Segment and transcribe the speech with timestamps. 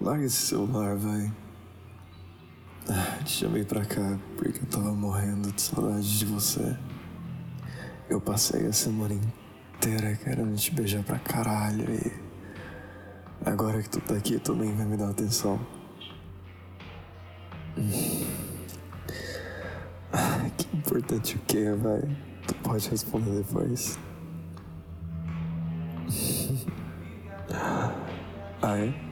[0.00, 1.32] Larga esse celular, vai.
[2.88, 6.76] Ah, Te chamei pra cá porque eu tava morrendo de saudade de você.
[8.08, 12.30] Eu passei a semana inteira querendo te beijar pra caralho e.
[13.44, 15.58] Agora que tu tá aqui, nem vai me dar atenção.
[17.78, 18.26] Hum.
[20.12, 22.02] Ah, Que importante o que, vai?
[22.46, 23.98] Tu pode responder depois.
[28.72, 29.09] Ah,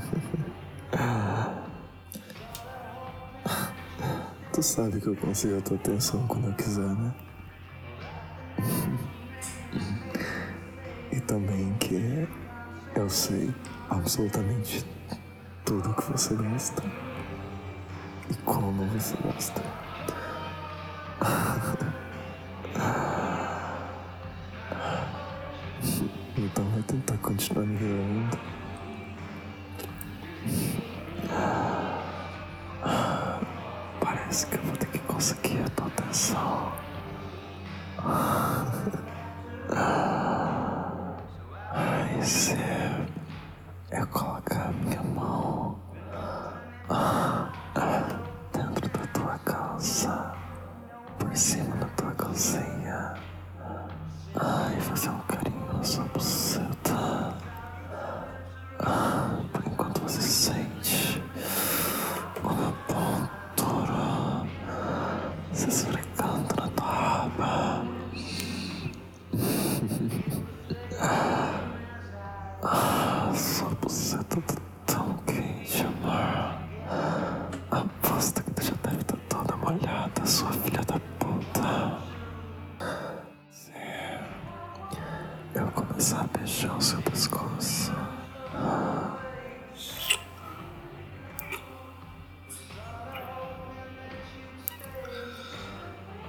[4.52, 7.12] Tu sabe que eu consigo a tua atenção quando eu quiser, né?
[11.10, 12.28] E também que
[12.94, 13.52] eu sei
[13.90, 14.86] absolutamente
[15.64, 16.84] tudo que você gosta
[18.30, 19.60] e como você gosta.
[26.36, 28.63] Então vai tentar continuar me gravando.
[34.34, 36.72] Que eu vou ter que conseguir a tua atenção.
[41.70, 42.56] Ai, se
[43.92, 45.78] eu colocar a minha mão
[48.52, 50.34] dentro da tua calça,
[51.16, 52.73] por cima da tua calcinha,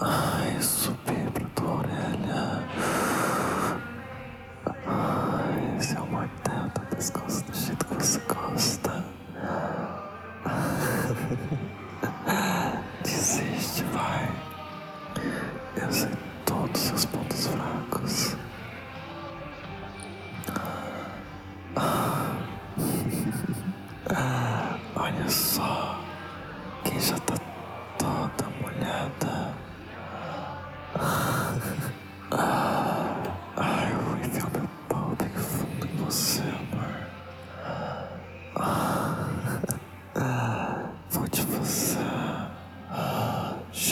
[0.00, 2.62] Ai, subir pra tua orelha.
[4.86, 9.04] Ai, é o martelo do pescoço do jeito que você gosta.
[13.02, 14.30] Desiste, vai.
[15.76, 16.08] Eu sei
[16.46, 18.36] todos os seus pontos fracos.
[24.96, 25.77] Olha só,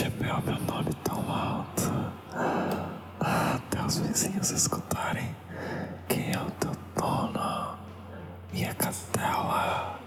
[0.05, 1.91] o meu nome tão alto
[3.19, 5.35] até os vizinhos escutarem
[6.07, 7.75] quem é o teu dono,
[8.53, 9.99] minha cadela.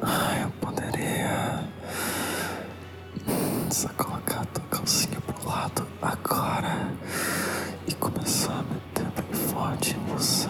[0.00, 1.62] Ai, eu poderia
[3.70, 6.90] só colocar a tua calcinha pro lado agora
[7.86, 10.48] e começar a meter bem forte em você.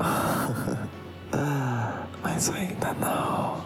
[2.22, 3.63] Mas ainda não.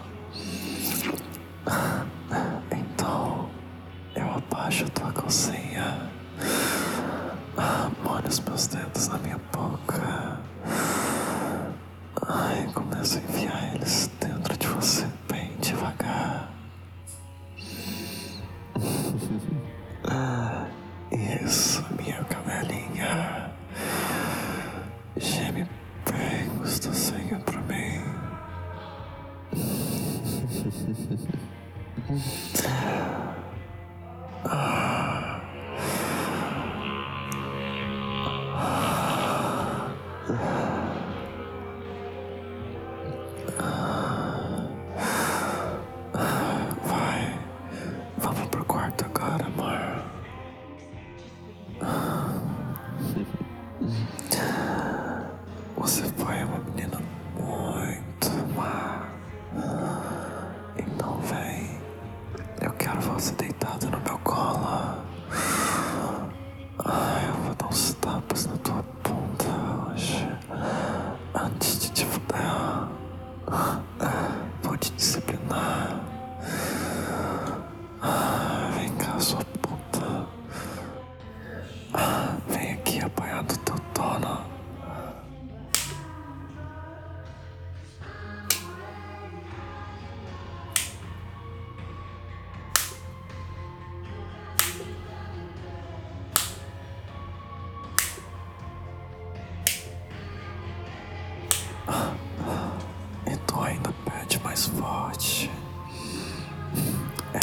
[46.83, 47.39] Vai,
[48.19, 50.03] vamos pro quarto agora, amor.
[55.77, 57.01] Você foi uma menina
[57.35, 59.09] muito má.
[60.77, 61.79] Então vem.
[62.61, 64.99] Eu quero você deitada no meu colo.
[66.85, 68.83] Eu vou dar uns tapas na tua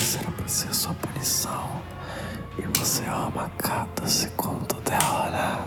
[0.07, 1.83] Essa era pra ser sua punição.
[2.57, 5.59] E você ama cada segundo dela, né?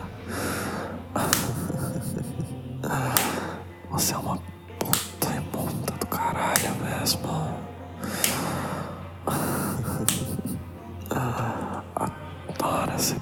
[3.92, 4.38] Você é uma
[4.80, 7.60] puta imunda do caralho mesmo.
[12.48, 13.20] Adora ser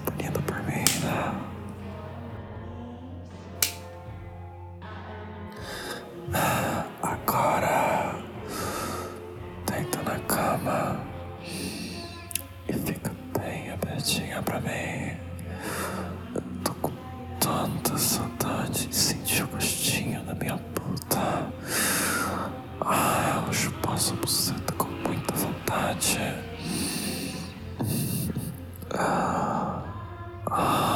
[22.82, 26.20] Ah, eu chupar sua buceta com muita vontade.
[30.50, 30.87] Ai,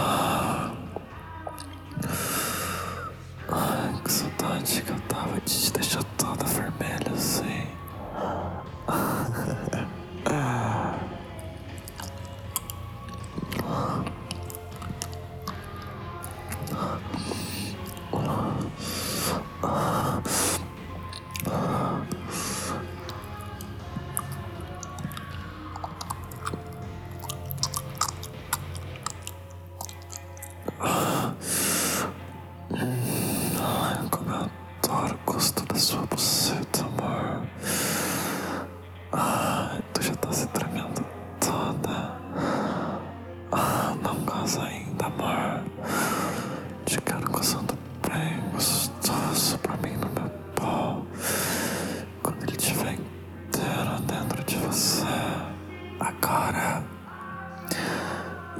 [34.91, 37.47] adoro o gosto da sua buceta, amor.
[39.13, 41.05] Ai, tu já tá se tremendo
[41.39, 42.17] toda.
[43.51, 45.63] Ah, não goza ainda, amor.
[46.85, 47.77] Te quero gozando
[48.09, 51.05] bem gostoso pra mim no meu pau.
[52.21, 55.05] Quando ele estiver inteiro dentro de você.
[55.99, 56.83] Agora,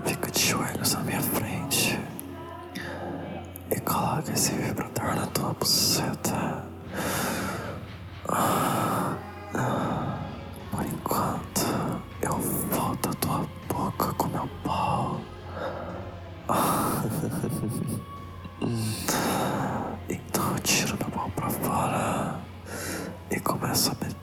[0.05, 2.00] fica de joelhos na minha frente.
[3.73, 6.65] E coloca esse vibrador na tua buceta.
[10.71, 15.21] Por enquanto, eu volto a tua boca com meu pau.
[20.09, 22.39] Então eu tiro meu pau pra fora
[23.29, 24.20] e começo a meter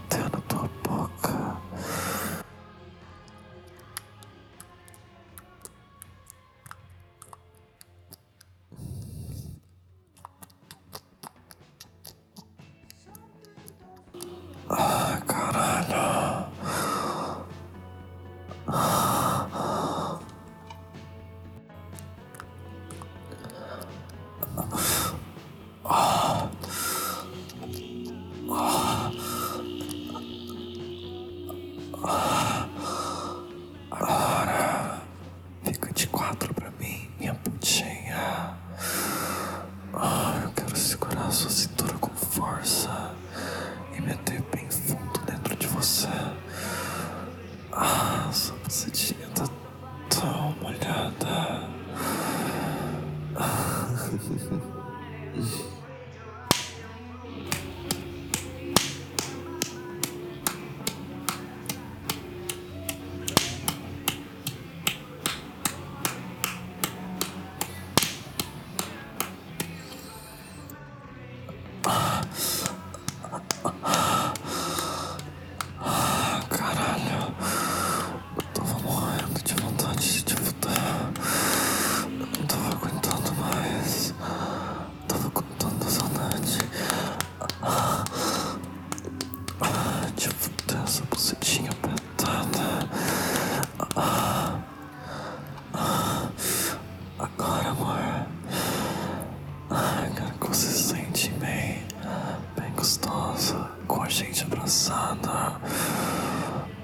[104.48, 105.60] abraçada.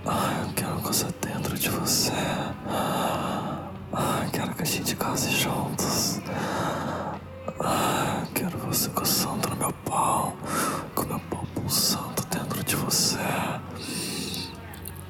[0.05, 2.13] Ai, eu quero coisa dentro de você.
[3.93, 6.21] Ai, quero que a gente case juntos.
[7.59, 10.37] Ai, quero você coçando no meu pau,
[10.95, 13.19] com meu pau pulsando dentro de você.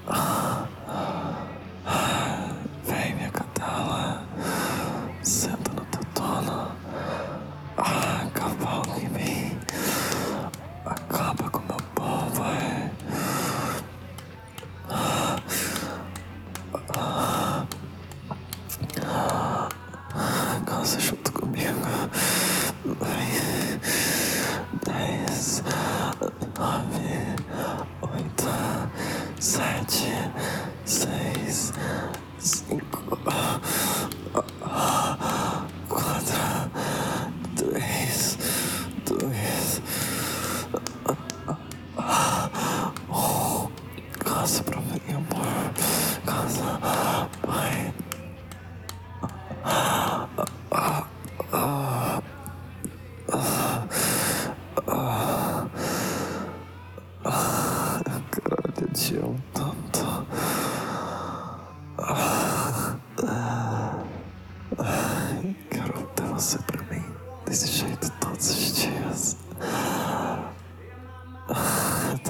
[0.07, 0.64] Ai.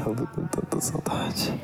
[0.05, 1.59] Tava com tanta saudade.